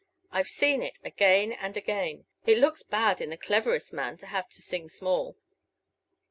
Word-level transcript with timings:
I've 0.31 0.49
seen 0.49 0.81
it 0.81 0.97
again 1.03 1.51
and 1.51 1.77
again; 1.77 2.25
it 2.47 2.57
looks 2.57 2.81
bad 2.81 3.21
in 3.21 3.29
the 3.29 3.37
cleverest 3.37 3.93
man 3.93 4.17
to 4.17 4.25
have 4.25 4.49
to 4.49 4.59
sing 4.59 4.89
small." 4.89 5.37